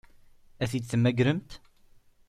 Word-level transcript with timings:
Ad 0.63 0.69
t-id-temmagremt? 0.71 1.51